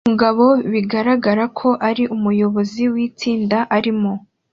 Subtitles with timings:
[0.07, 4.11] Umugabo bigaragara ko ari umuyobozi witsinda arimo